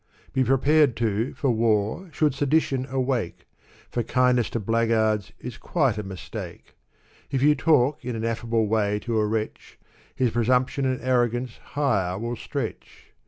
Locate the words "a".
5.99-6.03, 9.19-9.27